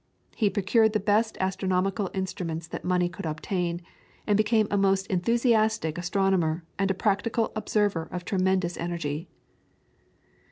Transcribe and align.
He 0.35 0.49
procured 0.49 0.93
the 0.93 0.99
best 0.99 1.37
astronomical 1.39 2.09
instruments 2.15 2.67
that 2.69 2.83
money 2.83 3.07
could 3.07 3.27
obtain, 3.27 3.83
and 4.25 4.35
became 4.35 4.67
a 4.71 4.75
most 4.77 5.05
enthusiastic 5.11 5.95
astronomer 5.95 6.63
and 6.79 6.89
a 6.89 6.95
practical 6.95 7.51
observer 7.55 8.09
of 8.11 8.25
tremendous 8.25 8.77
energy. 8.77 9.27